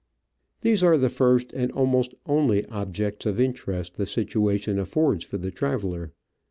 [0.61, 5.51] These are the first and almost only objects of interest the situation affords for the
[5.51, 6.11] traveller.